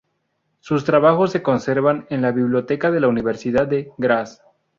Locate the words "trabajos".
0.83-1.31